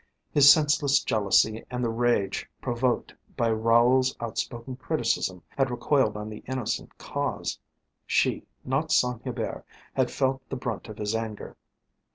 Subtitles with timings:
[0.31, 6.43] His senseless jealousy and the rage provoked by Raoul's outspoken criticism had recoiled on the
[6.47, 7.59] innocent cause.
[8.07, 11.55] She, not Saint Hubert, had felt the brunt of his anger.